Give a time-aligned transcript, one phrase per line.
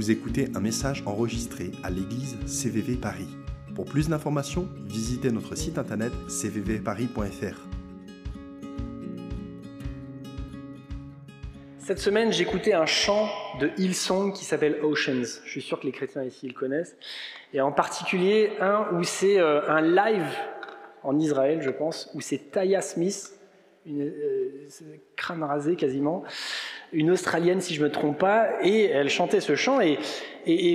[0.00, 3.28] Vous écoutez un message enregistré à l'église CVV Paris.
[3.74, 7.68] Pour plus d'informations, visitez notre site internet cvvparis.fr.
[11.80, 13.28] Cette semaine, j'écoutais un chant
[13.60, 15.42] de Hillsong qui s'appelle Oceans.
[15.44, 16.96] Je suis sûr que les chrétiens ici le connaissent.
[17.52, 20.34] Et en particulier un où c'est euh, un live
[21.02, 23.38] en Israël, je pense, où c'est Taya Smith,
[23.84, 24.66] une euh,
[25.14, 26.24] crâne rasé quasiment,
[26.92, 29.98] une Australienne si je me trompe pas, et elle chantait ce chant, et,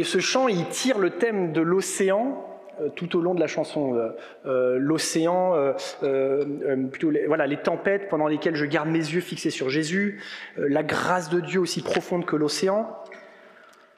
[0.04, 2.46] ce chant, il tire le thème de l'océan
[2.82, 3.96] euh, tout au long de la chanson.
[3.96, 4.10] Euh,
[4.46, 9.22] euh, L'océan, euh, euh, plutôt les, voilà, les tempêtes pendant lesquelles je garde mes yeux
[9.22, 10.22] fixés sur Jésus,
[10.58, 12.90] la grâce de Dieu aussi profonde que l'océan.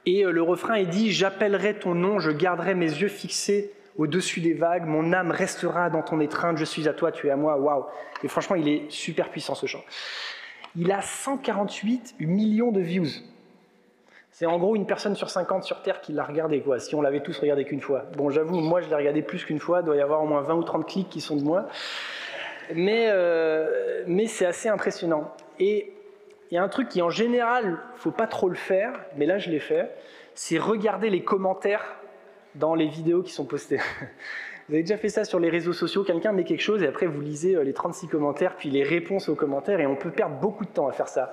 [0.06, 4.54] Et le refrain est dit J'appellerai ton nom, je garderai mes yeux fixés au-dessus des
[4.54, 7.58] vagues, mon âme restera dans ton étreinte, je suis à toi, tu es à moi.
[7.58, 7.86] Waouh
[8.24, 9.84] Et franchement, il est super puissant ce chant.
[10.76, 13.08] Il a 148 millions de views.
[14.32, 17.02] C'est en gros une personne sur 50 sur Terre qui l'a regardé, quoi, si on
[17.02, 18.06] l'avait tous regardé qu'une fois.
[18.16, 20.42] Bon, j'avoue, moi je l'ai regardé plus qu'une fois, il doit y avoir au moins
[20.42, 21.68] 20 ou 30 clics qui sont de moi.
[22.76, 25.34] Mais, euh, mais c'est assez impressionnant.
[25.60, 25.92] Et
[26.52, 29.40] il y a un truc qui en général, faut pas trop le faire, mais là
[29.40, 29.92] je l'ai fait,
[30.36, 31.98] c'est regarder les commentaires
[32.54, 33.80] dans les vidéos qui sont postées.
[34.68, 37.06] Vous avez déjà fait ça sur les réseaux sociaux, quelqu'un met quelque chose et après
[37.06, 40.36] vous lisez euh, les 36 commentaires, puis les réponses aux commentaires, et on peut perdre
[40.36, 41.32] beaucoup de temps à faire ça.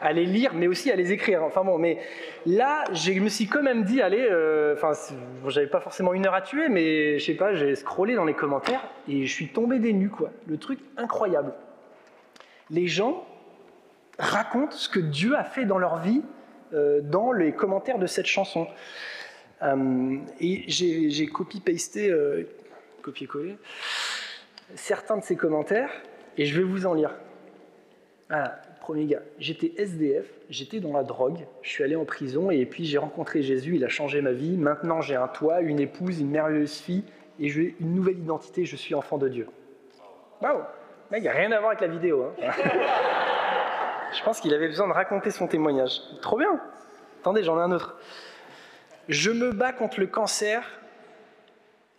[0.00, 1.42] À les lire, mais aussi à les écrire.
[1.42, 1.98] Enfin bon, mais
[2.46, 4.92] là, je me suis quand même dit, allez, euh, enfin,
[5.48, 8.34] j'avais pas forcément une heure à tuer, mais je sais pas, j'ai scrollé dans les
[8.34, 10.30] commentaires et je suis tombé des nues, quoi.
[10.46, 11.52] Le truc incroyable.
[12.70, 13.24] Les gens
[14.18, 16.22] racontent ce que Dieu a fait dans leur vie
[16.74, 18.68] euh, dans les commentaires de cette chanson.
[19.62, 22.44] Euh, et j'ai copy-pasté, euh,
[24.74, 25.90] certains de ces commentaires,
[26.36, 27.14] et je vais vous en lire.
[28.28, 29.22] Voilà, premier gars.
[29.38, 33.42] J'étais SDF, j'étais dans la drogue, je suis allé en prison, et puis j'ai rencontré
[33.42, 34.56] Jésus, il a changé ma vie.
[34.56, 37.04] Maintenant j'ai un toit, une épouse, une merveilleuse fille,
[37.38, 39.46] et j'ai une nouvelle identité, je suis enfant de Dieu.
[40.40, 40.62] Waouh
[41.10, 42.24] Mec, il n'y a rien à voir avec la vidéo.
[42.24, 42.50] Hein.
[44.12, 46.00] je pense qu'il avait besoin de raconter son témoignage.
[46.22, 46.58] Trop bien
[47.20, 47.96] Attendez, j'en ai un autre.
[49.08, 50.68] Je me bats contre le cancer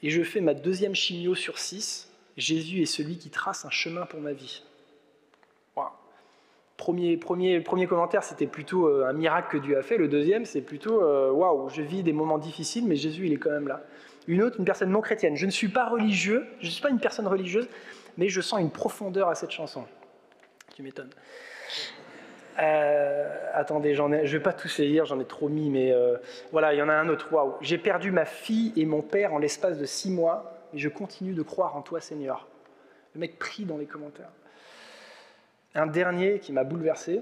[0.02, 2.09] et je fais ma deuxième chimio sur six.
[2.38, 4.64] Jésus est celui qui trace un chemin pour ma vie.
[5.75, 5.86] Wow.
[6.78, 9.97] Premier, premier, premier commentaire, c'était plutôt euh, un miracle que Dieu a fait.
[9.97, 13.38] Le deuxième, c'est plutôt euh, waouh, je vis des moments difficiles, mais Jésus, il est
[13.38, 13.84] quand même là.
[14.28, 15.36] Une autre, une personne non chrétienne.
[15.36, 17.68] Je ne suis pas religieux, je ne suis pas une personne religieuse,
[18.18, 19.86] mais je sens une profondeur à cette chanson.
[20.75, 21.12] Tu m'étonnes.
[22.59, 25.91] Euh, attendez, j'en ai, je vais pas tous les lire, j'en ai trop mis, mais
[25.91, 26.18] euh,
[26.52, 27.31] voilà, il y en a un autre.
[27.31, 30.90] Waouh, j'ai perdu ma fille et mon père en l'espace de six mois, mais je
[30.90, 32.47] continue de croire en toi, Seigneur.
[33.16, 34.31] Le mec prie dans les commentaires.
[35.75, 37.22] Un dernier qui m'a bouleversé.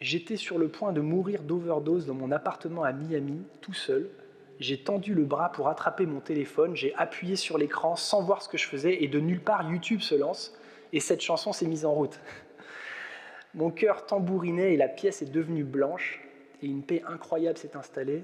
[0.00, 4.08] J'étais sur le point de mourir d'overdose dans mon appartement à Miami, tout seul.
[4.60, 8.48] J'ai tendu le bras pour attraper mon téléphone, j'ai appuyé sur l'écran sans voir ce
[8.48, 10.56] que je faisais, et de nulle part, YouTube se lance,
[10.92, 12.18] et cette chanson s'est mise en route.
[13.58, 16.20] Mon cœur tambourinait et la pièce est devenue blanche
[16.62, 18.22] et une paix incroyable s'est installée.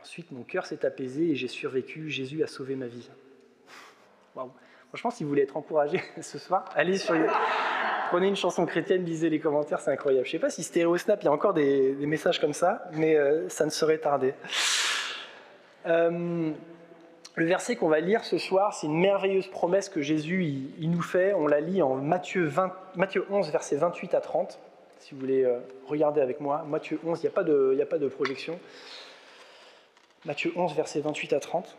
[0.00, 2.08] Ensuite, mon cœur s'est apaisé et j'ai survécu.
[2.10, 3.10] Jésus a sauvé ma vie.
[4.36, 4.52] Waouh.
[4.90, 7.16] Franchement, si vous voulez être encouragé ce soir, allez sur.
[8.10, 10.24] Prenez une chanson chrétienne, lisez les commentaires, c'est incroyable.
[10.24, 12.88] Je ne sais pas si Stéréo Snap, il y a encore des, messages comme ça,
[12.92, 14.32] mais euh, ça ne saurait tarder.
[15.86, 16.52] Euh,
[17.36, 20.44] le verset qu'on va lire ce soir, c'est une merveilleuse promesse que Jésus
[20.78, 21.34] il, nous fait.
[21.34, 24.58] On la lit en Matthieu, 20, Matthieu 11, versets 28 à 30.
[25.00, 28.08] Si vous voulez euh, regarder avec moi, Matthieu 11, il n'y a, a pas de
[28.08, 28.58] projection.
[30.24, 31.76] Matthieu 11, versets 28 à 30.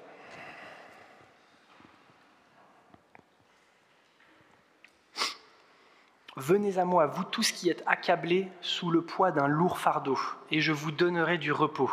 [6.36, 10.20] Venez à moi, vous tous qui êtes accablés sous le poids d'un lourd fardeau,
[10.52, 11.90] et je vous donnerai du repos.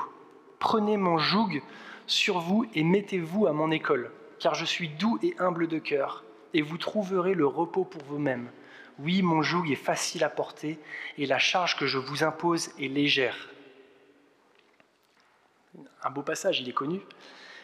[0.58, 1.62] Prenez mon joug
[2.06, 6.24] sur vous et mettez-vous à mon école, car je suis doux et humble de cœur,
[6.52, 8.50] et vous trouverez le repos pour vous-même.
[8.98, 10.78] Oui, mon joug est facile à porter,
[11.18, 13.48] et la charge que je vous impose est légère.
[16.02, 17.00] Un beau passage, il est connu.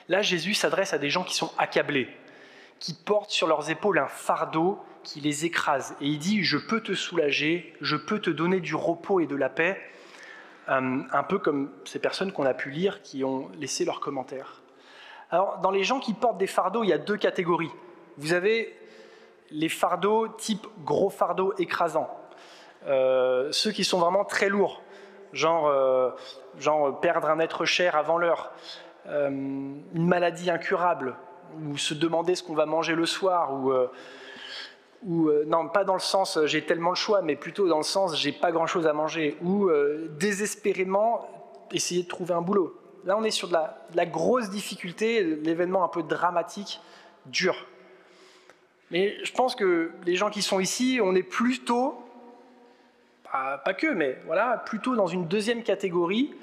[0.09, 2.09] Là, Jésus s'adresse à des gens qui sont accablés,
[2.81, 5.94] qui portent sur leurs épaules un fardeau qui les écrase.
[6.00, 9.37] Et il dit, je peux te soulager, je peux te donner du repos et de
[9.37, 9.81] la paix,
[10.70, 14.62] un peu comme ces personnes qu'on a pu lire qui ont laissé leurs commentaires.
[15.31, 17.70] Alors, dans les gens qui portent des fardeaux, il y a deux catégories.
[18.19, 18.76] Vous avez
[19.50, 22.08] les fardeaux type gros fardeau écrasant,
[22.87, 24.82] euh, ceux qui sont vraiment très lourds,
[25.32, 26.11] genre, euh,
[27.00, 28.52] perdre un être cher avant l'heure,
[29.06, 31.17] euh, une maladie incurable,
[31.61, 33.90] ou se demander ce qu'on va manger le soir, ou, euh,
[35.02, 37.82] ou euh, non, pas dans le sens j'ai tellement le choix, mais plutôt dans le
[37.82, 39.70] sens j'ai pas grand chose à manger, ou
[40.19, 41.29] désespérément
[41.73, 42.76] essayer de trouver un boulot.
[43.05, 43.56] Là, on est sur de
[43.94, 46.81] la, grosse difficulté, l'événement un peu dramatique,
[47.26, 47.67] dur.
[48.91, 51.94] Mais je pense que les gens qui sont ici, on est plutôt,
[53.31, 56.35] pas, pas que, mais voilà, plutôt dans une deuxième catégorie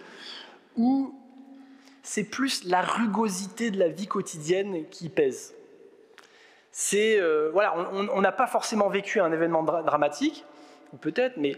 [0.77, 1.13] où
[2.01, 5.53] c'est plus la rugosité de la vie quotidienne qui pèse.
[6.79, 10.45] C'est euh, voilà, on n'a pas forcément vécu un événement dramatique,
[11.01, 11.56] peut-être, mais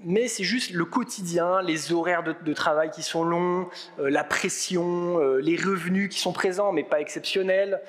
[0.00, 3.66] mais c'est juste le quotidien, les horaires de, travail qui sont longs,
[3.98, 7.80] euh, la pression, euh, les revenus qui sont présents mais pas exceptionnels.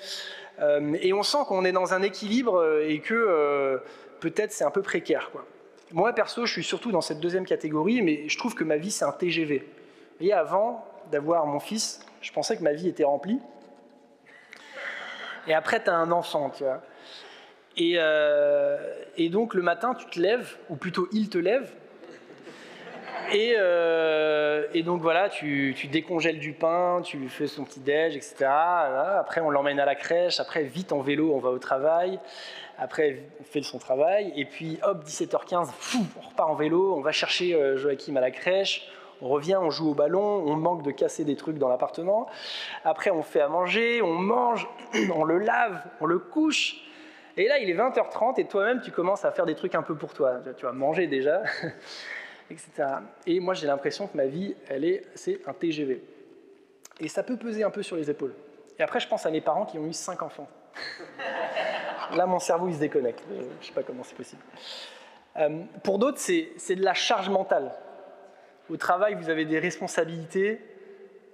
[1.01, 3.81] et on sent qu'on est dans un équilibre et que
[4.21, 5.29] peut-être c'est un peu précaire.
[5.91, 8.91] Moi perso, je suis surtout dans cette deuxième catégorie, mais je trouve que ma vie
[8.91, 9.67] c'est un TGV.
[10.21, 13.41] Et avant, d'avoir mon fils, je pensais que ma vie était remplie.
[15.47, 16.81] Et après, tu as un enfant, tu vois.
[17.77, 18.77] Et, euh,
[19.17, 21.71] et, donc, le matin, tu te lèves, ou plutôt, il te lève.
[23.31, 27.79] Et, euh, et donc, voilà, tu, tu, décongèles du pain, tu lui fais son petit
[27.79, 28.45] déj, etc.
[28.45, 30.39] Après, on l'emmène à la crèche.
[30.39, 32.19] Après, vite en vélo, on va au travail.
[32.79, 34.33] Après, on fait son travail.
[34.35, 35.69] Et puis, hop, 17h15,
[36.17, 36.95] on repart en vélo.
[36.95, 38.89] On va chercher euh, Joachim à la crèche
[39.21, 42.27] on revient, on joue au ballon, on manque de casser des trucs dans l'appartement.
[42.83, 44.67] Après, on fait à manger, on mange,
[45.15, 46.83] on le lave, on le couche.
[47.35, 49.95] Et là, il est 20h30 et toi-même, tu commences à faire des trucs un peu
[49.95, 50.39] pour toi.
[50.57, 51.43] Tu vas manger déjà,
[52.49, 52.69] etc.
[53.25, 56.01] Et moi, j'ai l'impression que ma vie, elle est, c'est un TGV.
[56.99, 58.33] Et ça peut peser un peu sur les épaules.
[58.79, 60.47] Et après, je pense à mes parents qui ont eu 5 enfants.
[62.15, 63.23] Là, mon cerveau, il se déconnecte.
[63.29, 64.41] Je ne sais pas comment c'est possible.
[65.37, 67.71] Euh, pour d'autres, c'est de la charge mentale.
[68.69, 70.59] Au travail, vous avez des responsabilités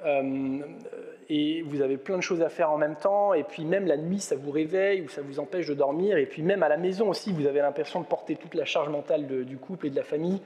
[0.06, 0.60] euh,
[1.30, 3.34] et vous avez plein de choses à faire en même temps.
[3.34, 6.18] Et puis même la nuit, ça vous réveille ou ça vous empêche de dormir.
[6.18, 8.90] Et puis même à la maison aussi, vous avez l'impression de porter toute la charge
[8.90, 10.42] mentale du couple et de la famille.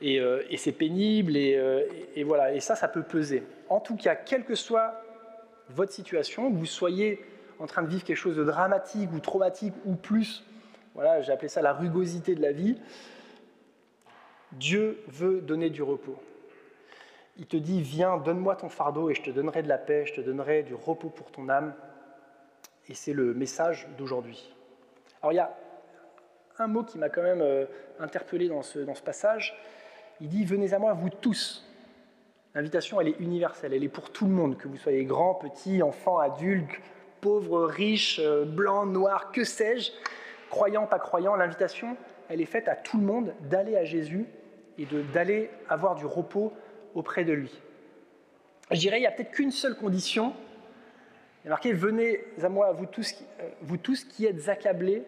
[0.00, 1.32] Et, euh, c'est pénible.
[1.36, 1.84] Euh,
[2.16, 2.52] et, voilà.
[2.52, 3.42] Et ça, ça peut peser.
[3.68, 5.02] En tout cas, quelle que soit
[5.70, 7.20] votre situation, que vous soyez
[7.58, 10.44] en train de vivre quelque chose de dramatique ou traumatique ou plus,
[10.94, 12.76] voilà, j'ai appelé ça la rugosité de la vie.
[14.52, 16.16] Dieu veut donner du repos.
[17.36, 20.14] Il te dit, viens, donne-moi ton fardeau et je te donnerai de la paix, je
[20.14, 21.74] te donnerai du repos pour ton âme.
[22.88, 24.52] Et c'est le message d'aujourd'hui.
[25.22, 25.54] Alors il y a
[26.58, 27.66] un mot qui m'a quand même euh,
[28.00, 29.56] interpellé dans ce, dans ce passage.
[30.20, 31.64] Il dit, venez à moi, vous tous.
[32.54, 35.80] L'invitation, elle est universelle, elle est pour tout le monde, que vous soyez grand, petit,
[35.82, 36.70] enfant, adulte,
[37.20, 39.92] pauvre, riche, euh, blanc, noir, que sais-je,
[40.50, 41.36] croyant, pas croyant.
[41.36, 41.96] L'invitation,
[42.28, 44.26] elle est faite à tout le monde d'aller à Jésus
[44.78, 46.52] et d'aller avoir du repos
[46.94, 47.52] auprès de lui.
[48.70, 50.34] Je dirais, il n'y a peut-être qu'une seule condition.
[51.44, 55.04] Il a marqué Venez à moi, vous tous, euh, vous tous qui êtes accablés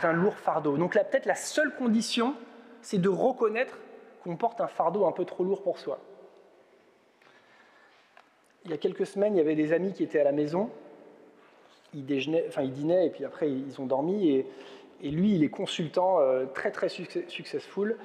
[0.00, 0.76] d'un lourd fardeau.
[0.76, 2.34] Donc là, peut-être la seule condition,
[2.80, 3.78] c'est de reconnaître
[4.22, 5.98] qu'on porte un fardeau un peu trop lourd pour soi.
[8.64, 10.70] Il y a quelques semaines, il y avait des amis qui étaient à la maison.
[11.94, 14.30] Ils, déjeunaient, enfin, ils dînaient et puis après, ils ont dormi.
[14.30, 14.46] Et,
[15.02, 17.98] et lui, il est consultant euh, très, très successful.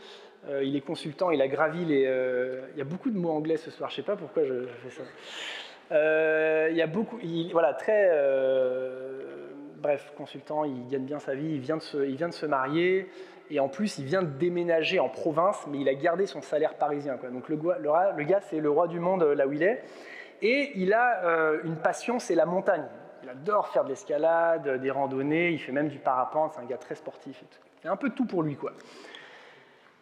[0.49, 2.05] Euh, il est consultant, il a gravi les.
[2.05, 4.43] Euh, il y a beaucoup de mots anglais ce soir, je ne sais pas pourquoi
[4.43, 5.03] je, fais ça.
[5.91, 7.19] Euh, il y a beaucoup.
[7.51, 8.09] voilà, très.
[9.77, 12.45] bref, consultant, il gagne bien sa vie, il vient, de se, il vient de se
[12.45, 13.09] marier,
[13.49, 16.75] et en plus, il vient de déménager en province, mais il a gardé son salaire
[16.75, 17.17] parisien.
[17.31, 17.57] Donc le,
[18.23, 19.83] gars, c'est le roi du monde là où il est.
[20.41, 22.85] Et il a une passion, c'est la montagne.
[23.23, 26.77] Il adore faire de l'escalade, des randonnées, il fait même du parapente, c'est un gars
[26.77, 27.43] très sportif.
[27.81, 28.71] C'est un peu tout pour lui, quoi.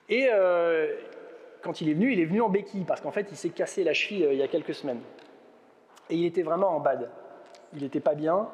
[0.09, 0.93] Et euh,
[1.61, 3.83] quand il est venu, il est venu en béquille, parce qu'en fait, il s'est cassé
[3.83, 5.01] la cheville euh, il y a quelques semaines.
[6.09, 7.09] Et il était vraiment en bad.
[7.73, 8.47] Il n'était pas bien,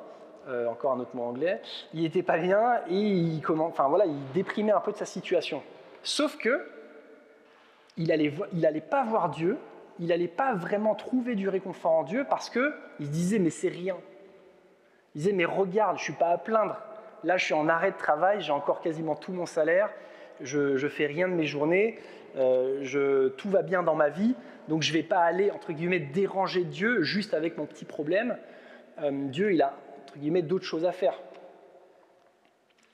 [0.48, 1.62] euh, encore un autre mot anglais,
[1.94, 5.62] il n'était pas bien et il, comment, voilà, il déprimait un peu de sa situation.
[6.02, 6.68] Sauf que
[7.98, 9.60] il n'allait il allait pas voir Dieu,
[10.00, 12.72] il n'allait pas vraiment trouver du réconfort en Dieu parce qu'il
[13.06, 13.98] se disait mais c'est rien.
[15.14, 16.78] Il disait mais regarde, je suis pas à plaindre.
[17.24, 19.92] Là, je suis en arrêt de travail, j'ai encore quasiment tout mon salaire,
[20.44, 22.00] je, ne fais rien de mes journées,
[22.36, 24.36] euh, tout va bien dans ma vie,
[24.68, 28.38] donc je ne vais pas aller, entre guillemets, déranger Dieu juste avec mon petit problème.
[29.02, 31.20] Euh, Dieu, il a, entre guillemets, d'autres choses à faire.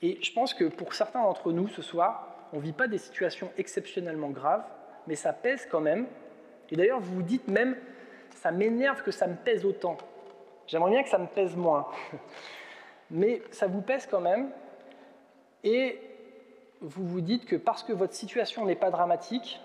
[0.02, 2.98] Et je pense que pour certains d'entre nous ce soir, on ne vit pas des
[2.98, 4.64] situations exceptionnellement graves,
[5.06, 6.06] mais ça pèse quand même.
[6.70, 7.76] Et d'ailleurs, vous vous dites même,
[8.30, 9.96] ça m'énerve que ça me pèse autant.
[10.66, 11.88] J'aimerais bien que ça me pèse moins.
[13.10, 14.50] Mais ça vous pèse quand même.
[15.64, 15.98] Et
[16.80, 19.60] vous vous dites que parce que votre situation n'est pas dramatique,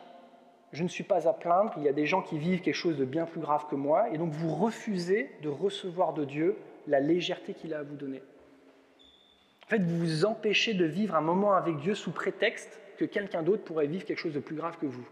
[0.71, 2.97] je ne suis pas à plaindre, il y a des gens qui vivent quelque chose
[2.97, 6.99] de bien plus grave que moi, et donc vous refusez de recevoir de Dieu la
[6.99, 8.21] légèreté qu'il a à vous donner.
[9.65, 13.43] En fait, vous vous empêchez de vivre un moment avec Dieu sous prétexte que quelqu'un
[13.43, 15.07] d'autre pourrait vivre quelque chose de plus grave que vous.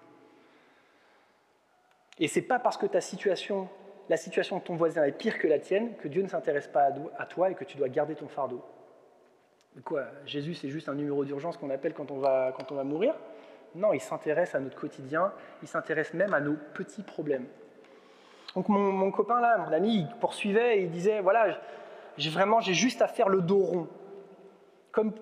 [2.19, 3.69] Et c'est pas parce que ta situation,
[4.09, 6.89] la situation de ton voisin est pire que la tienne que Dieu ne s'intéresse pas
[7.17, 8.63] à toi et que tu dois garder ton fardeau.
[9.85, 12.83] Quoi Jésus, c'est juste un numéro d'urgence qu'on appelle quand on, va, quand on va
[12.83, 13.13] mourir?
[13.73, 17.45] Non, il s'intéresse à notre quotidien, il s'intéresse même à nos petits problèmes.
[18.55, 21.57] Donc mon, copain là, mon ami, il poursuivait et il disait, voilà,
[22.17, 23.87] j'ai vraiment, j'ai juste à faire le dos rond.
[24.91, 25.13] Comme,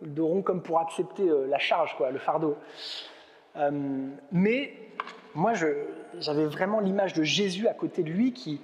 [0.00, 2.56] le dos rond comme pour accepter euh, la charge, quoi, le fardeau.
[3.56, 4.72] Euh, mais
[5.34, 5.52] moi,
[6.18, 8.62] j'avais vraiment l'image de Jésus à côté de lui qui,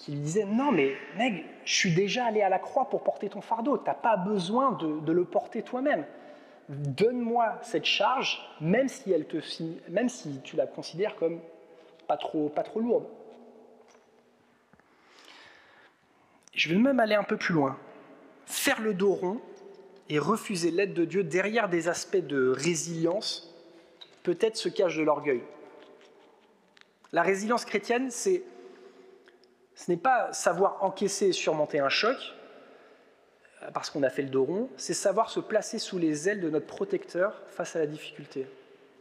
[0.00, 3.28] qui lui disait Non, mais mec, je suis déjà allé à la croix pour porter
[3.28, 6.04] ton fardeau, tu n'as pas besoin de, le porter toi-même.
[6.68, 11.40] Donne-moi cette charge, même si tu la considères comme
[12.08, 13.06] pas trop, pas trop lourde.
[16.54, 17.76] Je vais même aller un peu plus loin.
[18.46, 19.40] Faire le dos rond
[20.08, 23.54] et refuser l'aide de Dieu derrière des aspects de résilience,
[24.22, 25.42] peut-être se cache de l'orgueil.
[27.12, 28.42] La résilience chrétienne, c'est
[29.74, 32.16] ce n'est pas savoir encaisser et surmonter un choc,
[33.62, 36.40] euh, parce qu'on a fait le dos rond, c'est savoir se placer sous les ailes
[36.40, 38.46] de notre protecteur face à la difficulté.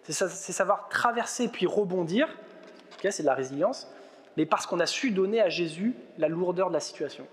[0.03, 2.27] C'est savoir traverser puis rebondir,
[3.09, 3.87] c'est de la résilience,
[4.37, 7.25] mais parce qu'on a su donner à Jésus la lourdeur de la situation.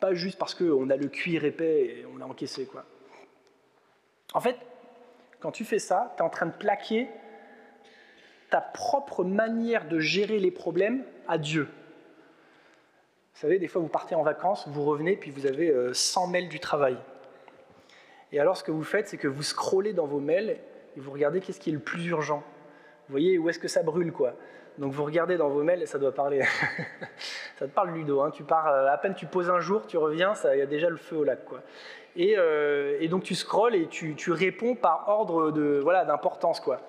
[0.00, 2.66] Pas juste parce qu'on a le cuir épais et on l'a encaissé.
[2.66, 2.84] Quoi.
[4.34, 4.56] En fait,
[5.40, 7.08] quand tu fais ça, tu es en train de plaquer
[8.50, 11.68] ta propre manière de gérer les problèmes à Dieu.
[13.38, 16.26] Vous savez, des fois, vous partez en vacances, vous revenez, puis vous avez 100 euh,
[16.26, 16.96] mails du travail.
[18.32, 20.58] Et alors, ce que vous faites, c'est que vous scrollez dans vos mails
[20.96, 22.42] et vous regardez qu'est-ce qui est le plus urgent.
[23.06, 24.34] Vous voyez où est-ce que ça brûle, quoi.
[24.78, 26.42] Donc vous regardez dans vos mails et ça doit parler.
[27.60, 28.22] ça te parle Ludo.
[28.22, 28.32] Hein.
[28.32, 30.90] Tu pars, euh, à peine tu poses un jour, tu reviens, il y a déjà
[30.90, 31.60] le feu au lac, quoi.
[32.16, 36.80] Et, euh, donc tu scrolles et tu, réponds par ordre de voilà d'importance, quoi.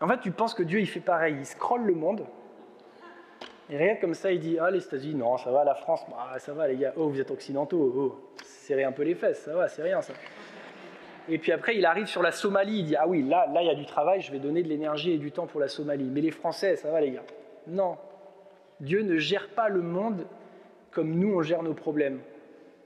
[0.00, 1.36] En fait, tu penses que Dieu il fait pareil.
[1.38, 2.26] Il scrolle le monde
[3.72, 6.38] il regarde comme ça, il dit Ah, les États-Unis, non, ça va, la France, bah,
[6.38, 9.54] ça va, les gars, oh, vous êtes occidentaux, oh, serrez un peu les fesses, ça
[9.54, 10.12] va, c'est rien ça.
[11.28, 13.68] Et puis après, il arrive sur la Somalie, il dit Ah oui, là, là, il
[13.68, 16.10] y a du travail, je vais donner de l'énergie et du temps pour la Somalie.
[16.10, 17.24] Mais les Français, ça va, les gars.
[17.66, 17.96] Non.
[18.80, 20.26] Dieu ne gère pas le monde
[20.90, 22.20] comme nous, on gère nos problèmes.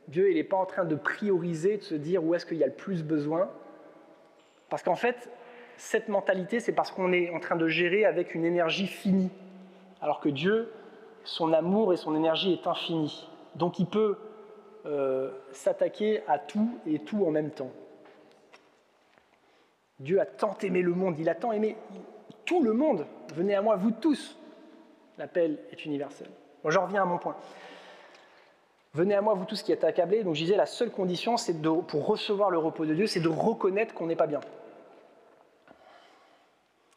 [0.06, 2.62] Dieu, il n'est pas en train de prioriser, de se dire où est-ce qu'il y
[2.62, 3.50] a le plus besoin.
[4.68, 5.30] Parce qu'en fait,
[5.76, 9.30] cette mentalité, c'est parce qu'on est en train de gérer avec une énergie finie.
[10.00, 10.72] Alors que Dieu,
[11.24, 13.28] son amour et son énergie est infini.
[13.54, 14.16] Donc il peut
[14.86, 17.70] euh, s'attaquer à tout et tout en même temps.
[19.98, 21.76] Dieu a tant aimé le monde, il a tant aimé
[22.44, 23.06] tout le monde.
[23.34, 24.36] Venez à moi, vous tous.
[25.18, 26.28] L'appel est universel.
[26.62, 27.36] Bon, je reviens à mon point.
[28.92, 30.22] Venez à moi, vous tous qui êtes accablés.
[30.22, 33.28] Donc je disais, la seule condition, c'est pour recevoir le repos de Dieu, c'est de
[33.28, 34.40] reconnaître qu'on n'est pas bien.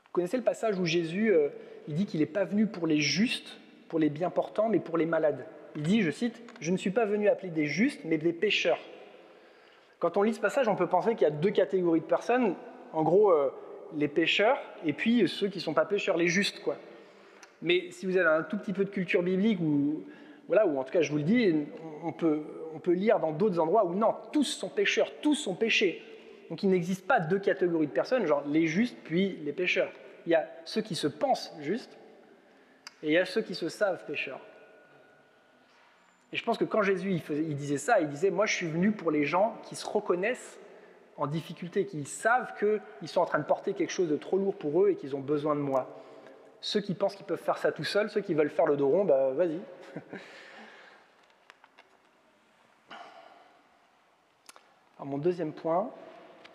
[0.09, 1.49] Vous connaissez le passage où Jésus euh,
[1.87, 4.97] il dit qu'il n'est pas venu pour les justes, pour les bien portants, mais pour
[4.97, 5.45] les malades.
[5.75, 8.79] Il dit, je cite, Je ne suis pas venu appeler des justes, mais des pécheurs.
[9.99, 12.55] Quand on lit ce passage, on peut penser qu'il y a deux catégories de personnes.
[12.91, 13.51] En gros, euh,
[13.95, 16.59] les pécheurs et puis ceux qui ne sont pas pécheurs, les justes.
[16.63, 16.75] quoi.
[17.61, 20.05] Mais si vous avez un tout petit peu de culture biblique, ou,
[20.47, 21.53] voilà, ou en tout cas je vous le dis,
[22.03, 22.41] on peut,
[22.73, 26.01] on peut lire dans d'autres endroits où non, tous sont pécheurs, tous sont péchés.
[26.49, 29.91] Donc il n'existe pas deux catégories de personnes, genre les justes puis les pécheurs
[30.25, 31.97] il y a ceux qui se pensent justes
[33.01, 34.41] et il y a ceux qui se savent pécheurs.
[36.31, 38.91] Et je pense que quand Jésus il, disait ça, il disait, moi je suis venu
[38.91, 40.59] pour les gens qui se reconnaissent
[41.17, 44.55] en difficulté, qui savent qu'ils sont en train de porter quelque chose de trop lourd
[44.55, 45.89] pour eux et qu'ils ont besoin de moi.
[46.61, 48.89] Ceux qui pensent qu'ils peuvent faire ça tout seuls, ceux qui veulent faire le dos
[48.89, 49.59] rond, bah vas-y.
[54.97, 55.89] Alors mon deuxième point,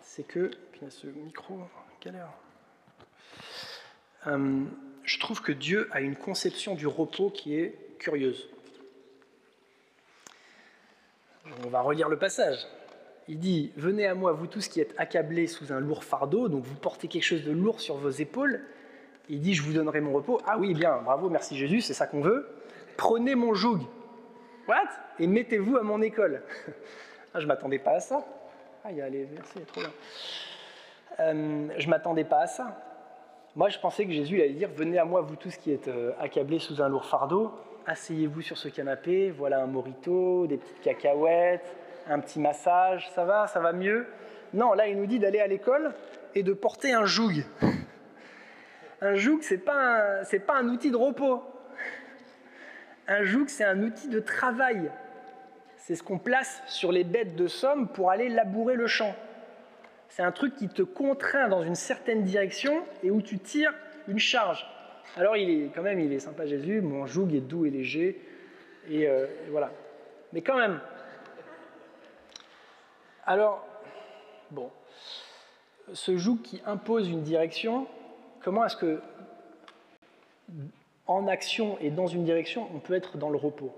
[0.05, 1.59] c'est que, puis ce micro,
[2.07, 2.33] heure
[4.27, 4.63] euh,
[5.03, 8.47] je trouve que Dieu a une conception du repos qui est curieuse.
[11.63, 12.65] On va relire le passage.
[13.27, 16.63] Il dit Venez à moi, vous tous qui êtes accablés sous un lourd fardeau, donc
[16.63, 18.61] vous portez quelque chose de lourd sur vos épaules.
[19.29, 20.41] Il dit Je vous donnerai mon repos.
[20.45, 22.47] Ah oui, bien, bravo, merci Jésus, c'est ça qu'on veut.
[22.97, 23.79] Prenez mon joug.
[24.67, 24.89] What?
[25.19, 26.41] Et mettez-vous à mon école.
[27.33, 28.25] ah, je m'attendais pas à ça.
[28.91, 29.81] Il y a les versets, trop.
[31.19, 32.77] Euh, je m'attendais pas à ça.
[33.55, 36.11] Moi, je pensais que Jésus allait dire Venez à moi, vous tous qui êtes euh,
[36.19, 37.51] accablés sous un lourd fardeau,
[37.87, 41.75] asseyez-vous sur ce canapé, voilà un morito, des petites cacahuètes,
[42.07, 44.05] un petit massage, ça va, ça va mieux?
[44.53, 45.93] Non, là, il nous dit d'aller à l'école
[46.35, 47.43] et de porter un joug.
[49.01, 51.41] Un joug, ce n'est pas, pas un outil de repos.
[53.07, 54.91] Un joug, c'est un outil de travail.
[55.85, 59.15] C'est ce qu'on place sur les bêtes de somme pour aller labourer le champ
[60.15, 63.73] c'est un truc qui te contraint dans une certaine direction et où tu tires
[64.07, 64.65] une charge.
[65.17, 68.21] Alors il est quand même, il est sympa Jésus, mon joug est doux et léger,
[68.89, 69.71] et, euh, et voilà.
[70.31, 70.79] Mais quand même.
[73.25, 73.67] Alors,
[74.51, 74.71] bon,
[75.91, 77.87] ce joug qui impose une direction,
[78.41, 79.01] comment est-ce que
[81.07, 83.75] en action et dans une direction, on peut être dans le repos?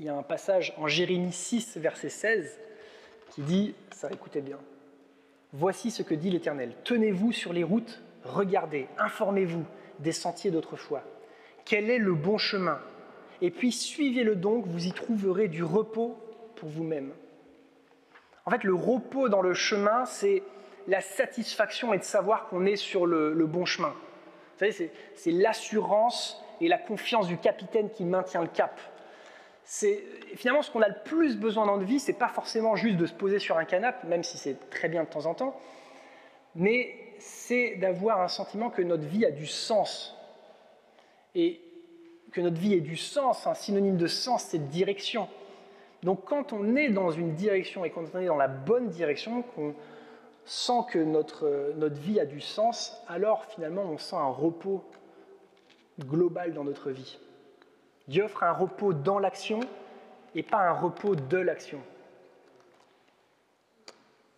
[0.00, 2.58] Il y a un passage en Jérémie 6, verset 16,
[3.32, 4.56] qui dit, ça écoutez bien,
[5.52, 9.64] Voici ce que dit l'Éternel, tenez-vous sur les routes, regardez, informez-vous
[9.98, 11.02] des sentiers d'autrefois.
[11.66, 12.80] Quel est le bon chemin?
[13.42, 16.16] Et puis suivez-le donc, vous y trouverez du repos
[16.56, 17.12] pour vous-même.
[18.46, 20.42] En fait, le repos dans le chemin, c'est
[20.86, 23.90] la satisfaction et de savoir qu'on est sur le, le bon chemin.
[23.90, 28.80] Vous savez, c'est l'assurance et la confiance du capitaine qui maintient le cap.
[29.72, 30.02] C'est
[30.34, 33.06] finalement ce qu'on a le plus besoin dans notre vie, c'est pas forcément juste de
[33.06, 35.56] se poser sur un canapé, même si c'est très bien de temps en temps,
[36.56, 40.16] mais c'est d'avoir un sentiment que notre vie a du sens.
[41.36, 41.60] Et
[42.32, 45.28] que notre vie ait du sens, un synonyme de sens, c'est direction.
[46.02, 49.42] Donc quand on est dans une direction et quand on est dans la bonne direction,
[49.54, 49.76] qu'on
[50.46, 54.82] sent que notre, notre vie a du sens, alors finalement on sent un repos
[56.00, 57.20] global dans notre vie.
[58.08, 59.60] Dieu offre un repos dans l'action
[60.34, 61.80] et pas un repos de l'action.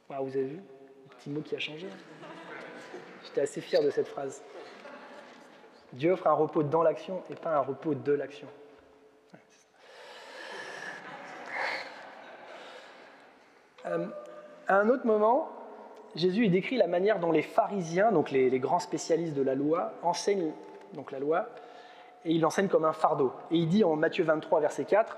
[0.09, 1.89] vous avez vu Le petit mot qui a changé.
[3.25, 4.43] J'étais assez fier de cette phrase.
[5.93, 8.49] Dieu offre un repos dans l'action et pas un repos de l'action.
[13.87, 14.07] Euh,
[14.69, 15.51] à un autre moment,
[16.15, 20.53] Jésus décrit la manière dont les pharisiens, donc les, grands spécialistes de la loi, enseignent
[20.95, 21.49] donc la loi,
[22.25, 23.33] et il l'enseigne comme un fardeau.
[23.51, 25.17] Et il dit en Matthieu 23, verset 4,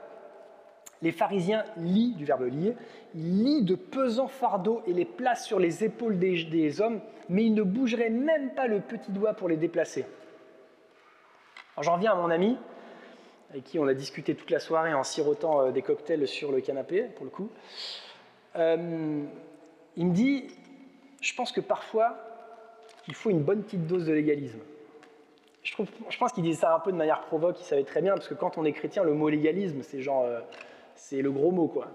[1.02, 2.76] les pharisiens lient, du verbe lier,
[3.14, 7.54] ils lient de pesants fardeaux et les placent sur les épaules des, hommes, mais ils
[7.54, 10.06] ne bougeraient même pas le petit doigt pour les déplacer.
[11.80, 12.56] J'en viens à mon ami,
[13.50, 16.60] avec qui on a discuté toute la soirée en sirotant euh, des cocktails sur le
[16.60, 17.50] canapé, pour le coup.
[18.56, 19.24] Euh,
[19.96, 20.46] il me dit,
[21.20, 22.16] je pense que parfois,
[23.08, 24.60] il faut une bonne petite dose de légalisme.
[25.64, 28.28] Je, pense qu'il disait ça un peu de manière provoque, il savait très bien, parce
[28.28, 30.40] que quand on est chrétien, le mot légalisme, c'est genre, euh,
[30.94, 31.88] c'est le gros mot, quoi.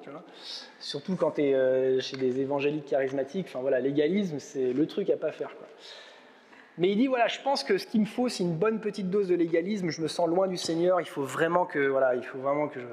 [0.79, 5.09] Surtout quand tu es euh, chez des évangéliques charismatiques, enfin voilà, légalisme, c'est le truc
[5.11, 5.51] à pas faire.
[6.79, 9.09] Mais il dit, voilà, je pense que ce qu'il me faut, c'est une bonne petite
[9.09, 12.23] dose de légalisme, je me sens loin du Seigneur, il faut vraiment que, voilà, il
[12.23, 12.87] faut vraiment que je,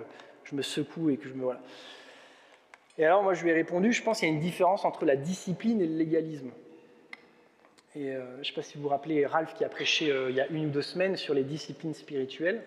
[0.45, 1.43] je me secoue et que je me...
[1.43, 1.61] Voilà.
[2.99, 5.05] Et alors moi je lui ai répondu, je pense qu'il y a une différence entre
[5.05, 6.51] la discipline et le légalisme.
[7.97, 10.29] Et euh, je ne sais pas si vous vous rappelez Ralph qui a prêché euh,
[10.29, 12.63] il y a une ou deux semaines sur les disciplines spirituelles.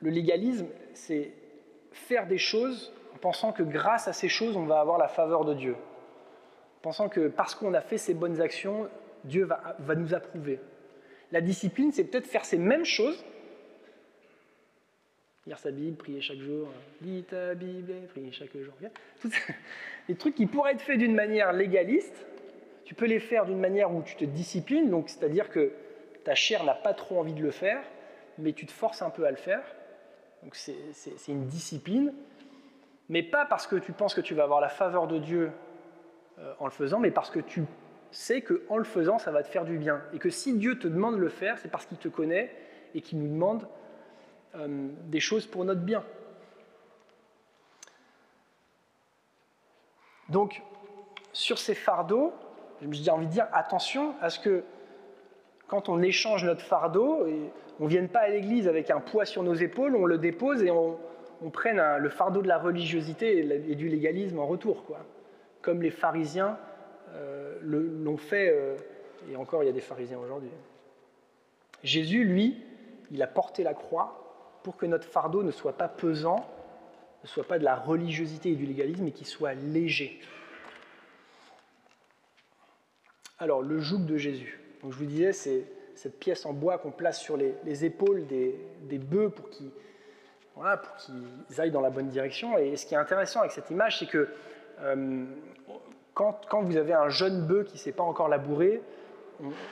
[0.00, 1.30] Le légalisme, c'est
[1.92, 5.44] faire des choses en pensant que grâce à ces choses, on va avoir la faveur
[5.44, 5.76] de Dieu.
[6.78, 8.88] En pensant que parce qu'on a fait ces bonnes actions,
[9.22, 10.58] Dieu va, nous approuver.
[11.30, 13.24] La discipline, c'est peut-être faire ces mêmes choses,
[15.46, 16.68] lire sa Bible, prier chaque jour,
[17.00, 18.74] lis ta Bible prier chaque jour.
[20.08, 22.26] Les trucs qui pourraient être faits d'une manière légaliste,
[22.86, 25.72] tu peux les faire d'une manière où tu te disciplines, donc c'est-à-dire que
[26.24, 27.82] ta chair n'a pas trop envie de le faire,
[28.38, 29.64] mais tu te forces un peu à le faire.
[30.44, 30.76] Donc c'est
[31.28, 32.14] une discipline,
[33.08, 35.50] mais pas parce que tu penses que tu vas avoir la faveur de Dieu
[36.38, 37.64] euh, en le faisant, mais parce que tu
[38.12, 40.00] sais qu'en le faisant, ça va te faire du bien.
[40.12, 42.54] Et que si Dieu te demande de le faire, c'est parce qu'il te connaît
[42.94, 43.66] et qu'il nous demande
[44.54, 46.04] euh, des choses pour notre bien.
[50.28, 50.62] Donc,
[51.32, 52.32] sur ces fardeaux,
[52.90, 54.64] j'ai envie de dire attention à ce que
[55.68, 57.26] quand on échange notre fardeau,
[57.80, 60.62] on ne vienne pas à l'église avec un poids sur nos épaules, on le dépose
[60.62, 60.98] et on,
[61.52, 63.38] prenne le fardeau de la religiosité
[63.70, 64.98] et, du légalisme en retour, quoi.
[65.62, 66.58] comme les pharisiens
[67.14, 68.76] euh, l'ont fait, euh,
[69.30, 70.50] et encore il y a des pharisiens aujourd'hui.
[71.82, 72.56] Jésus, lui,
[73.10, 76.44] il a porté la croix pour que notre fardeau ne soit pas pesant,
[77.22, 80.20] ne soit pas de la religiosité et du légalisme, mais qu'il soit léger.
[83.38, 84.58] Alors, le joug de Jésus.
[84.82, 88.98] Donc, je vous disais, c'est cette pièce en bois qu'on place sur les, épaules des,
[88.98, 89.70] bœufs pour qu'ils
[91.58, 92.56] aillent dans la bonne direction.
[92.56, 94.28] Et ce qui est intéressant avec cette image, c'est que
[94.80, 95.24] euh,
[96.14, 98.80] quand, vous avez un jeune bœuf qui ne sait pas encore labourer,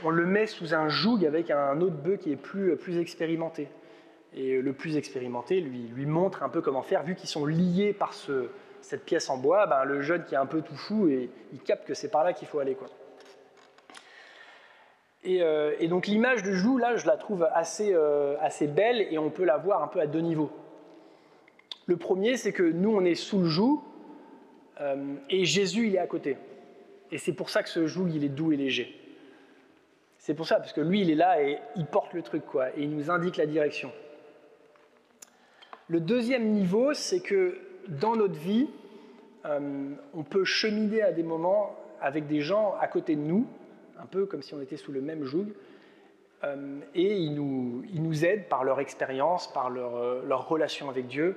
[0.03, 3.69] on, le met sous un joug avec un autre bœuf qui est plus, expérimenté.
[4.35, 8.13] Et le plus expérimenté lui, montre un peu comment faire, vu qu'ils sont liés par
[8.13, 8.49] ce,
[8.83, 11.61] cette pièce en bois, ben, le jeune qui est un peu tout fou, et, il
[11.61, 12.75] capte que c'est par là qu'il faut aller.
[12.75, 12.89] Quoi.
[15.27, 19.19] Euh, et, donc l'image de joug, là, je la trouve assez, euh, assez belle et
[19.19, 20.51] on peut la voir un peu à deux niveaux.
[21.87, 23.81] Le premier, c'est que nous, on est sous le joug
[24.81, 26.37] euh, et Jésus, il est à côté.
[27.11, 29.01] Et c'est pour ça que ce joug, il est doux et léger.
[30.19, 32.71] C'est pour ça, parce que lui, il est là et il porte le truc, quoi,
[32.71, 33.93] et il nous indique la direction.
[35.89, 37.59] Le deuxième niveau, c'est que
[37.89, 38.69] dans notre vie,
[39.45, 43.47] on peut cheminer à des moments avec des gens à côté de nous,
[44.01, 45.47] un peu comme si on était sous le même joug,
[46.45, 50.89] euh, et ils nous, ils nous, aident par leur expérience, par leur, euh, leur, relation
[50.91, 51.37] avec Dieu,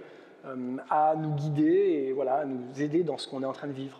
[0.90, 3.74] à nous guider et voilà, à nous aider dans ce qu'on est en train de
[3.74, 4.00] vivre.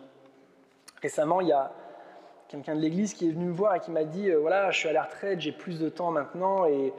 [1.02, 1.72] Récemment, il y a
[2.48, 4.88] quelqu'un de l'église qui est venu me voir et qui m'a dit voilà, je suis
[4.88, 6.92] à la retraite, j'ai plus de temps maintenant et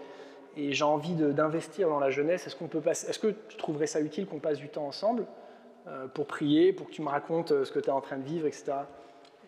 [0.55, 2.45] j'ai envie d'investir dans la jeunesse.
[2.45, 5.25] Est-ce est-ce que tu trouverais ça utile qu'on passe du temps ensemble
[5.87, 8.17] euh, pour prier, pour que tu me racontes euh, ce que tu es en train
[8.17, 8.73] de vivre, etc.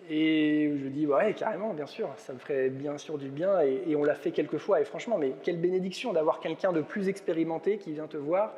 [0.09, 3.95] Et je dis, ouais, carrément, bien sûr, ça me ferait bien sûr du bien, et,
[3.95, 7.77] on l'a fait quelques fois, et franchement, mais quelle bénédiction d'avoir quelqu'un de plus expérimenté
[7.77, 8.53] qui vient te voir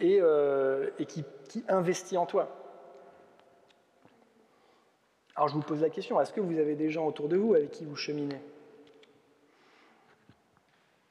[0.00, 1.24] et, euh, qui
[1.68, 2.58] investit en toi.
[5.38, 7.54] Alors je vous pose la question, est-ce que vous avez des gens autour de vous
[7.54, 8.40] avec qui vous cheminez?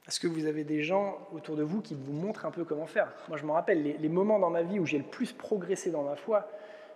[0.05, 2.87] Est-ce que vous avez des gens autour de vous qui vous montrent un peu comment
[2.87, 3.13] faire?
[3.29, 6.03] Moi, je me rappelle, les, moments dans ma vie où j'ai le plus progressé dans
[6.03, 6.49] ma foi,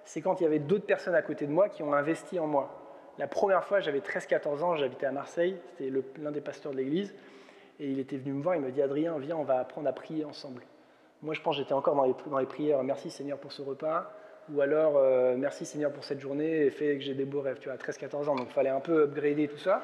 [0.05, 2.47] c'est quand il y avait d'autres personnes à côté de moi qui ont investi en
[2.47, 2.77] moi.
[3.17, 7.13] La première fois, j'avais 13-14 ans, j'habitais à Marseille, c'était l'un des pasteurs de l'église,
[7.79, 9.93] et il était venu me voir, il me dit Adrien, viens, on va apprendre à
[9.93, 10.63] prier ensemble.
[11.21, 14.11] Moi, je pense j'étais encore dans les, prières Merci Seigneur pour ce repas,
[14.51, 17.59] ou alors euh, Merci Seigneur pour cette journée, et fait que j'ai des beaux rêves.
[17.59, 19.83] Tu vois, à 13-14 ans, donc il fallait un peu upgrader tout ça.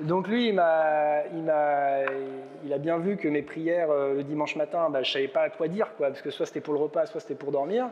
[0.00, 4.88] Donc lui, il, a, il, a, bien vu que mes prières euh, le dimanche matin,
[4.88, 7.06] bah, je ne savais pas quoi dire, quoi, parce que soit c'était pour le repas,
[7.06, 7.90] soit c'était pour dormir.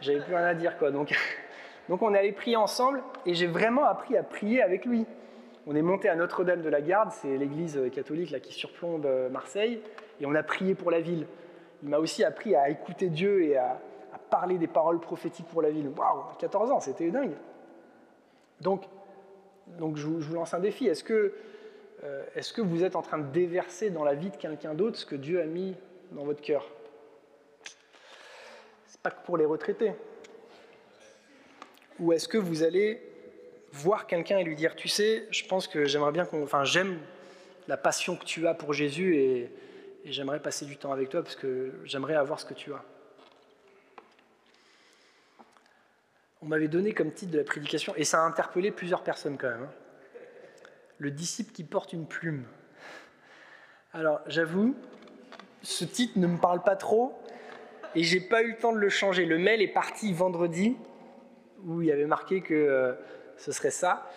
[0.00, 0.78] J'avais plus rien à dire.
[0.78, 0.92] Quoi.
[0.92, 1.12] Donc,
[1.88, 5.06] donc on est allé prier ensemble et j'ai vraiment appris à prier avec lui.
[5.66, 9.04] On est monté à Notre-Dame de la Garde, c'est l'église euh, catholique là, qui surplombe
[9.06, 9.80] euh, Marseille,
[10.20, 11.26] et on a prié pour la ville.
[11.82, 13.80] Il m'a aussi appris à écouter Dieu et à,
[14.14, 15.90] à parler des paroles prophétiques pour la ville.
[15.96, 17.32] Waouh, 14 ans, c'était dingue.
[18.60, 18.84] Donc
[19.78, 20.86] donc je vous, lance un défi.
[20.86, 21.32] Est-ce que,
[22.04, 24.98] euh, est-ce que vous êtes en train de déverser dans la vie de quelqu'un d'autre
[24.98, 25.74] ce que Dieu a mis
[26.12, 26.66] dans votre cœur?
[28.86, 29.92] C'est pas que pour les retraités.
[31.98, 33.02] Ou est-ce que vous allez
[33.72, 36.42] voir quelqu'un et lui dire, tu sais, je pense que j'aimerais bien qu'on...
[36.42, 36.98] Enfin, j'aime
[37.68, 39.50] la passion que tu as pour Jésus et
[40.04, 42.84] j'aimerais passer du temps avec toi parce que j'aimerais avoir ce que tu as.
[46.42, 49.48] On m'avait donné comme titre de la prédication, et ça a interpellé plusieurs personnes quand
[49.48, 49.64] même.
[49.64, 49.72] Hein.
[50.98, 52.44] Le disciple qui porte une plume.
[53.92, 54.74] Alors, j'avoue,
[55.62, 57.18] ce titre ne me parle pas trop,
[57.94, 59.26] et j'ai pas eu le temps de le changer.
[59.26, 60.76] Le mail est parti vendredi,
[61.66, 62.94] où il y avait marqué que euh,
[63.36, 64.08] ce serait ça.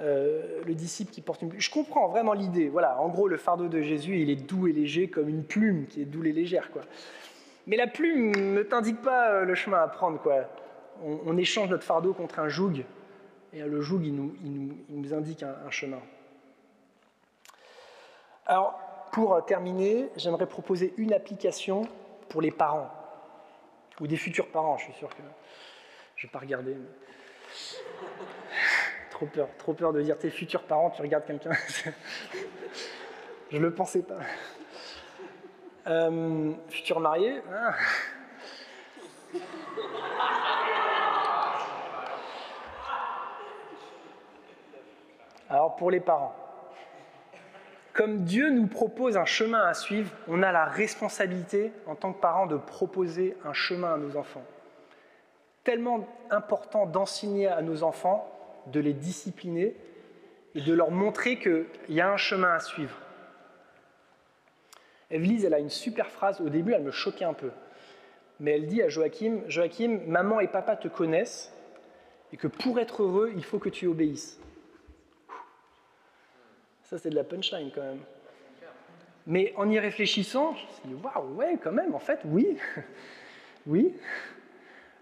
[0.00, 1.60] Euh, le disciple qui porte une plume.
[1.60, 2.68] Je comprends vraiment l'idée.
[2.68, 5.86] Voilà, en gros, le fardeau de Jésus, il est doux et léger comme une plume
[5.86, 6.82] qui est doux et légère, quoi.
[7.66, 10.48] Mais la plume ne t'indique pas euh, le chemin à prendre, quoi
[11.02, 12.84] on, échange notre fardeau contre un joug,
[13.52, 16.00] et le joug, il nous, indique un, chemin.
[18.46, 18.78] Alors,
[19.12, 21.86] pour terminer, j'aimerais proposer une application
[22.28, 22.90] pour les parents,
[24.00, 25.22] ou des futurs parents, je suis sûr que
[26.16, 26.76] je ne vais pas regarder.
[29.10, 31.50] trop peur, trop peur de dire tes futurs parents, tu regardes quelqu'un.
[33.50, 34.20] je ne le pensais pas.
[35.86, 37.72] Euh, futur marié, hein
[45.50, 46.34] Alors pour les parents,
[47.98, 52.20] comme Dieu nous propose un chemin à suivre, on a la responsabilité en tant que
[52.20, 54.44] parents de proposer un chemin à nos enfants.
[55.64, 58.32] Tellement important d'enseigner à nos enfants,
[58.68, 59.74] de les discipliner
[60.54, 62.96] et de leur montrer qu'il y a un chemin à suivre.
[65.10, 67.50] Evelise, elle a une super phrase, au début elle me choquait un peu,
[68.38, 71.52] mais elle dit à Joachim, Joachim, maman et papa te connaissent
[72.32, 74.38] et que pour être heureux, il faut que tu obéisses.
[76.88, 78.00] Ça, c'est de la punchline quand même.
[79.26, 82.56] Mais en y réfléchissant, je me suis dit, waouh, ouais, quand même, en fait, oui.
[83.66, 83.94] oui.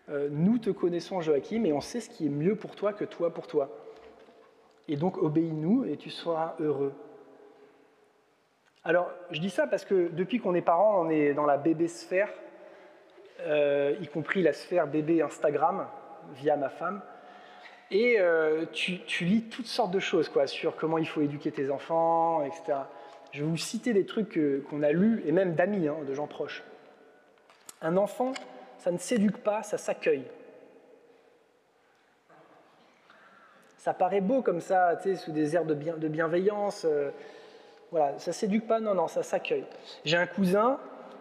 [0.09, 3.05] Euh, nous te connaissons, Joachim, et on sait ce qui est mieux pour toi que
[3.05, 3.71] toi pour toi.
[4.89, 6.93] Et donc, obéis-nous et tu seras heureux.
[8.83, 11.87] Alors, je dis ça parce que depuis qu'on est parents, on est dans la bébé
[11.87, 12.33] sphère,
[13.43, 15.87] euh, y compris la sphère bébé Instagram,
[16.35, 17.01] via ma femme.
[17.91, 21.71] Et euh, tu, lis toutes sortes de choses quoi, sur comment il faut éduquer tes
[21.71, 22.79] enfants, etc.
[23.33, 26.27] Je vais vous citer des trucs qu'on a lus, et même d'amis, hein, de gens
[26.27, 26.65] proches.
[27.83, 28.33] Un enfant,
[28.79, 30.25] ça ne s'éduque pas, ça s'accueille.
[33.77, 35.75] Ça paraît beau comme ça, sous des airs de,
[36.09, 36.85] bienveillance.
[36.85, 37.11] Euh,
[37.93, 39.65] voilà, ça s'éduque pas, non, non, ça s'accueille.
[40.05, 40.81] J'ai un cousin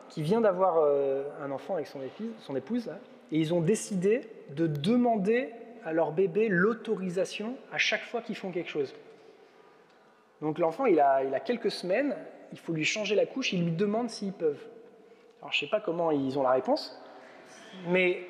[0.09, 2.89] qui vient d'avoir euh, un enfant avec son épouse,
[3.31, 5.51] et ils ont décidé de demander
[5.85, 8.93] à leur bébé l'autorisation à chaque fois qu'ils font quelque chose.
[10.41, 12.15] Donc l'enfant, il a, quelques semaines,
[12.51, 14.63] il faut lui changer la couche, il lui demande s'ils peuvent.
[15.39, 16.99] Alors je ne sais pas comment ils ont la réponse,
[17.87, 18.27] mais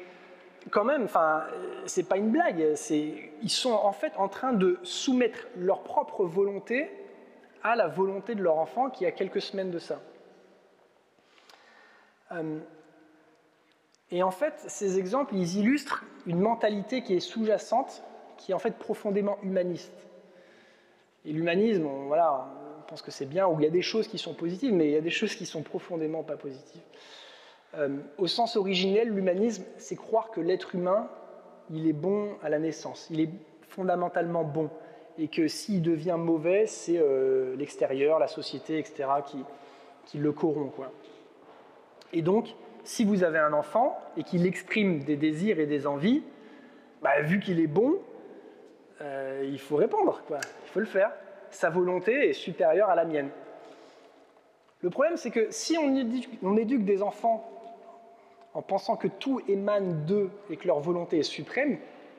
[0.70, 1.46] quand même, enfin,
[1.86, 2.76] c'est pas une blague.
[3.41, 6.89] Ils sont en fait en train de soumettre leur propre volonté
[7.63, 10.00] à la volonté de leur enfant qui a quelques semaines de ça.
[12.32, 12.60] Euh,
[14.12, 18.04] et en fait, ces exemples, ils illustrent une mentalité qui est sous-jacente,
[18.38, 19.94] qui est en fait profondément humaniste.
[21.26, 22.48] Et l'humanisme, voilà,
[22.80, 24.88] on pense que c'est bien, où il y a des choses qui sont positives, mais
[24.88, 26.82] il y a des choses qui sont profondément pas positives.
[27.76, 31.10] Euh, au sens originel, l'humanisme, c'est croire que l'être humain,
[31.72, 33.30] il est bon à la naissance, il est
[33.68, 34.70] fondamentalement bon,
[35.18, 39.38] et que s'il devient mauvais, c'est euh, l'extérieur, la société, etc., qui,
[40.06, 40.74] qui le corrompt.
[42.13, 46.24] Et donc, si vous avez un enfant et qu'il exprime des désirs et des envies,
[47.02, 48.00] bah, vu qu'il est bon,
[49.02, 51.12] euh, il faut répondre, il faut le faire.
[51.50, 53.30] Sa volonté est supérieure à la mienne.
[54.82, 57.52] Le problème, c'est que si on éduque, des enfants
[58.54, 61.78] en pensant que tout émane d'eux et que leur volonté est suprême,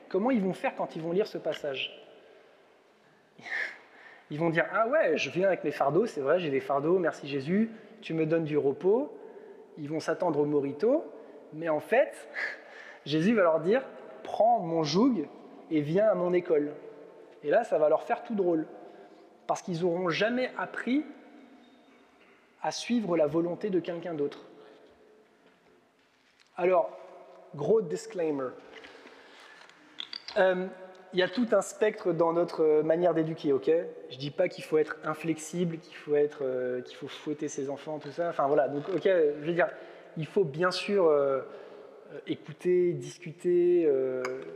[0.09, 2.03] comment ils vont faire quand ils vont lire ce passage?
[4.29, 6.99] Ils vont dire Ah ouais, je viens avec mes fardeaux, c'est vrai, j'ai des fardeaux,
[6.99, 9.16] merci Jésus, tu me donnes du repos.
[9.77, 11.05] Ils vont s'attendre au morito,
[11.53, 12.13] mais en fait,
[13.05, 13.83] Jésus va leur dire
[14.23, 15.27] Prends mon joug
[15.71, 16.73] et viens à mon école.
[17.43, 18.67] Et là, ça va leur faire tout drôle,
[19.45, 21.05] parce qu'ils n'auront jamais appris
[22.61, 24.43] à suivre la volonté de quelqu'un d'autre.
[26.57, 26.89] Alors,
[27.55, 28.49] gros disclaimer.
[30.37, 30.67] Euh,
[31.13, 33.71] y a tout un spectre dans notre manière d'éduquer, ok?
[34.09, 37.69] Je dis pas qu'il faut être inflexible, qu'il faut être, euh, qu'il faut fouetter ses
[37.69, 38.29] enfants, tout ça.
[38.29, 38.67] Enfin voilà.
[38.67, 39.69] Donc ok, je veux dire,
[40.17, 41.41] il faut bien sûr euh,
[42.27, 43.89] écouter, discuter,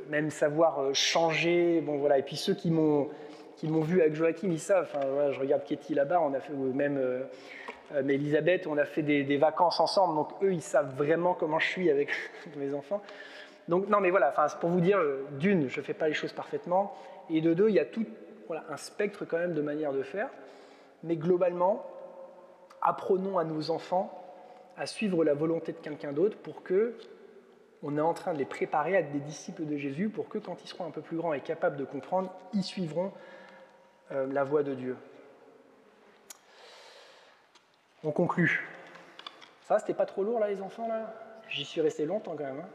[0.09, 1.81] même savoir changer.
[1.81, 2.17] Bon voilà.
[2.17, 3.09] Et puis ceux qui m'ont
[3.57, 4.89] qui m'ont vu avec Joachim, ils savent.
[4.91, 6.99] Enfin, je regarde Katie là-bas, on a fait même
[7.95, 11.59] euh, mais Elisabeth, on a fait des, vacances ensemble, donc eux, ils savent vraiment comment
[11.59, 12.09] je suis avec
[12.57, 13.01] mes enfants.
[13.67, 15.00] Donc, non, mais voilà, pour vous dire,
[15.39, 16.95] d'une, je ne fais pas les choses parfaitement,
[17.30, 18.06] et de deux, il y a tout
[18.47, 20.30] voilà, un spectre quand même de manières de faire,
[21.04, 21.86] mais globalement,
[22.82, 24.17] apprenons à nos enfants
[24.78, 26.95] à suivre la volonté de quelqu'un d'autre pour que
[27.84, 30.38] on est en train de les préparer à être des disciples de Jésus pour que
[30.38, 33.12] quand ils seront un peu plus grands et capables de comprendre, ils suivront
[34.12, 34.97] euh, la voie de Dieu.
[38.04, 38.67] On conclut.
[39.63, 41.13] Ça, c'était pas trop lourd là, les enfants là?
[41.50, 42.60] J'y suis resté longtemps quand même.
[42.60, 42.69] Hein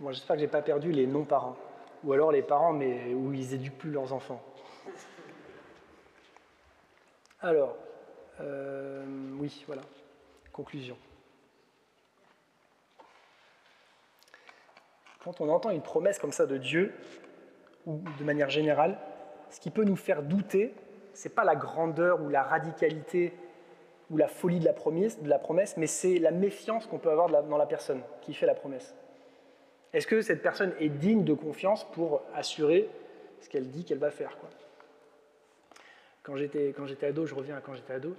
[0.00, 1.56] Moi, j'espère que j'ai pas perdu les non-parents.
[2.04, 4.42] Ou alors les parents, mais où ils éduquent plus leurs enfants.
[7.40, 7.76] Alors,
[8.40, 9.04] euh,
[9.38, 9.82] oui, voilà.
[10.52, 10.96] Conclusion.
[15.24, 16.94] Quand on entend une promesse comme ça de Dieu,
[17.86, 18.98] ou de manière générale,
[19.50, 20.74] ce qui peut nous faire douter,
[21.14, 23.32] c'est pas la grandeur ou la radicalité
[24.10, 27.66] ou la folie de la promesse mais c'est la méfiance qu'on peut avoir dans la
[27.66, 28.94] personne qui fait la promesse.
[29.96, 32.86] Est-ce que cette personne est digne de confiance pour assurer
[33.40, 34.36] ce qu'elle dit qu'elle va faire
[36.22, 36.74] Quand j'étais
[37.06, 38.14] ado, je reviens à quand j'étais ado,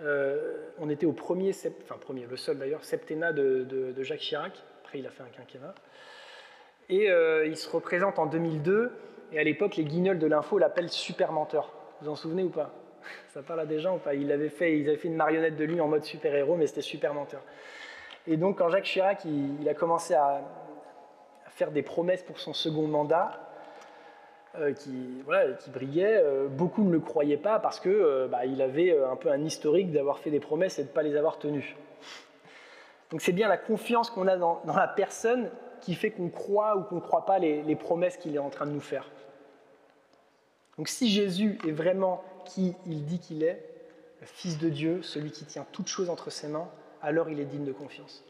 [0.00, 1.50] euh, on était au premier,
[1.82, 4.54] enfin premier, le seul d'ailleurs, septennat de, Jacques Chirac.
[4.82, 5.74] Après, il a fait un quinquennat.
[6.88, 8.90] Et euh, il se représente en 2002.
[9.32, 11.70] Et à l'époque, les guignols de l'info l'appellent super menteur.
[12.00, 12.72] Vous en souvenez ou pas?
[13.34, 14.14] Ça parle à des gens ou pas?
[14.14, 17.12] Il fait, Ils avaient fait une marionnette de lui en mode super-héros, mais c'était super
[17.12, 17.42] menteur.
[18.26, 20.42] Et donc, quand Jacques Chirac il, a commencé à,
[21.60, 23.38] faire des promesses pour son second mandat,
[24.58, 28.46] euh, qui, voilà, qui brillait, euh, beaucoup ne le croyaient pas parce que euh, bah,
[28.46, 31.16] il avait un peu un historique d'avoir fait des promesses et de ne pas les
[31.16, 31.76] avoir tenues.
[33.10, 35.50] Donc c'est bien la confiance qu'on a dans, la personne
[35.82, 38.64] qui fait qu'on croit ou qu'on ne croit pas les promesses qu'il est en train
[38.64, 39.10] de nous faire.
[40.78, 43.62] Donc si Jésus est vraiment qui il dit qu'il est,
[44.22, 46.70] le Fils de Dieu, celui qui tient toutes choses entre ses mains,
[47.02, 48.24] alors il est digne de confiance.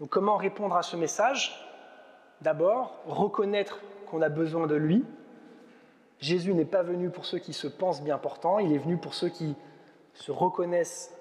[0.00, 1.62] Donc comment répondre à ce message?
[2.42, 3.80] D'abord, reconnaître
[4.10, 5.04] qu'on a besoin de lui.
[6.20, 9.14] Jésus n'est pas venu pour ceux qui se pensent bien portants, il est venu pour
[9.14, 9.54] ceux qui
[10.14, 11.14] se reconnaissent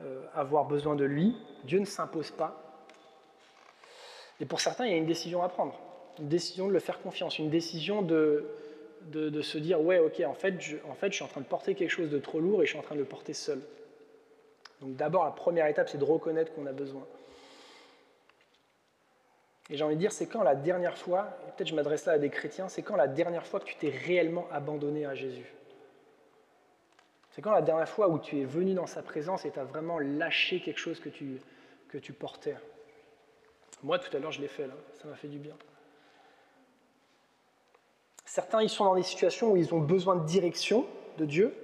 [0.00, 1.36] euh, avoir besoin de lui.
[1.64, 2.60] Dieu ne s'impose pas.
[4.40, 5.78] Et pour certains, il y a une décision à prendre,
[6.18, 8.48] une décision de le faire confiance, une décision de,
[9.10, 10.54] de, se dire ouais ok en fait,
[10.88, 12.70] en fait je suis en train de porter quelque chose de trop lourd et je
[12.70, 13.60] suis en train de le porter seul.
[14.80, 17.04] Donc d'abord la première étape c'est de reconnaître qu'on a besoin.
[19.70, 22.18] Et j'ai envie de dire c'est quand la dernière fois, peut-être je m'adresse là à
[22.18, 25.52] des chrétiens, c'est quand la dernière fois que tu t'es réellement abandonné à Jésus?
[27.30, 29.64] C'est quand la dernière fois où tu es venu dans sa présence et tu as
[29.64, 31.40] vraiment lâché quelque chose que tu,
[31.88, 32.56] que tu portais?
[33.82, 35.54] Moi tout à l'heure je l'ai fait là, ça m'a fait du bien.
[38.24, 40.86] Certains, ils sont dans des situations où ils ont besoin de direction
[41.18, 41.54] de Dieu.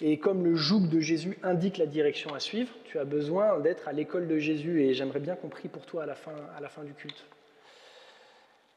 [0.00, 3.88] Et comme le joug de Jésus indique la direction à suivre, tu as besoin d'être
[3.88, 4.82] à l'école de Jésus.
[4.82, 7.24] Et j'aimerais bien qu'on prie pour toi à la fin, à la fin du culte.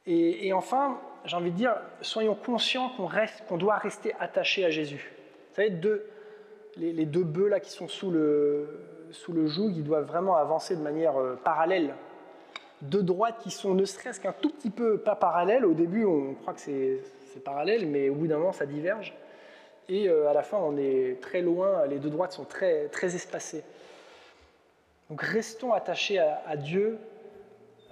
[0.06, 3.10] Et, enfin, j'ai envie de dire, soyons conscients qu'on
[3.48, 5.12] qu'on doit rester attaché à Jésus.
[5.50, 6.04] Vous savez, deux,
[6.78, 8.80] les, les, deux bœufs là qui sont sous le,
[9.12, 11.94] sous le joug, ils doivent vraiment avancer de manière euh, parallèle.
[12.82, 15.66] Deux droites qui sont ne serait-ce qu'un tout petit peu pas parallèles.
[15.66, 17.02] Au début, on croit que c'est
[17.44, 19.14] parallèle, mais au bout d'un moment, ça diverge.
[19.90, 23.16] Et euh, à la fin, on est très loin, les deux droites sont très, très
[23.16, 23.64] espacées.
[25.10, 27.00] Donc restons attachés à, Dieu,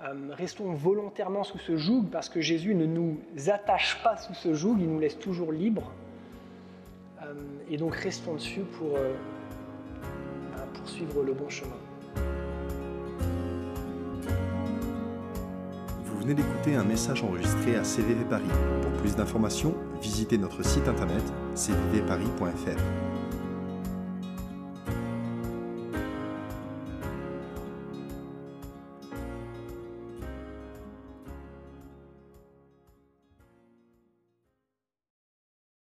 [0.03, 4.53] euh, restons volontairement sous ce joug, parce que Jésus ne nous attache pas sous ce
[4.53, 5.91] joug, il nous laisse toujours libres.
[7.69, 8.97] et donc restons dessus pour
[10.85, 11.75] suivre le bon chemin.
[16.05, 18.43] Vous venez d'écouter un message enregistré à CVV Paris.
[18.81, 21.23] Pour plus d'informations, visitez notre site internet
[21.55, 23.06] cvvparis.fr.